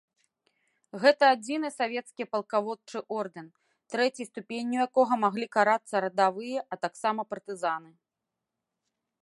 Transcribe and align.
Гэта 1.01 1.23
адзіны 1.33 1.69
савецкі 1.79 2.23
палкаводчы 2.33 2.97
ордэн, 3.19 3.47
трэцяй 3.97 4.25
ступенню 4.31 4.77
якога 4.89 5.13
маглі 5.25 5.47
карацца 5.57 5.95
радавыя, 6.07 6.59
а 6.73 6.83
таксама 6.87 7.21
партызаны. 7.35 7.91